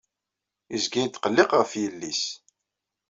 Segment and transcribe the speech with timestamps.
[0.71, 2.23] Yezga yetqelliq ɣef yelli-s.